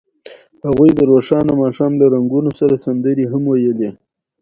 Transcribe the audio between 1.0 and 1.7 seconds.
روښانه